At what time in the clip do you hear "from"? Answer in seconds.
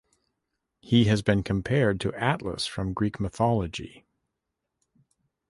2.65-2.91